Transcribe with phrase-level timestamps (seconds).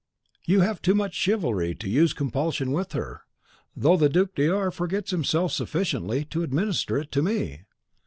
[0.47, 3.21] You have too much chivalry to use compulsion with her,
[3.75, 7.65] though the Duc de R forgets himself sufficiently to administer it to me.